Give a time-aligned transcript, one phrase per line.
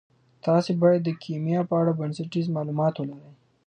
[0.45, 3.31] تاسي باید د کیمیا په اړه بنسټیز معلومات ولرئ.